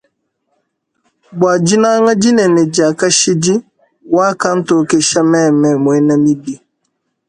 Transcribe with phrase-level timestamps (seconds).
[1.37, 3.53] Bwa dinanga dinene dia kashidi
[4.15, 6.55] wakantokesha meme mwena mibi.